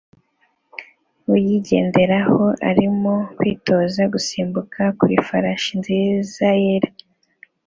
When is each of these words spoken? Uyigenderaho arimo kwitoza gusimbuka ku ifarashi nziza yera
Uyigenderaho 1.33 2.45
arimo 2.69 3.13
kwitoza 3.37 4.01
gusimbuka 4.13 4.81
ku 4.99 5.05
ifarashi 5.17 5.71
nziza 5.79 6.45
yera 6.63 6.89